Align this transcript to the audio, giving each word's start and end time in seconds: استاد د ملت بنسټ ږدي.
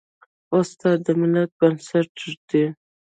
استاد 0.57 0.97
د 1.05 1.07
ملت 1.19 1.51
بنسټ 1.59 2.07
ږدي. 2.31 2.63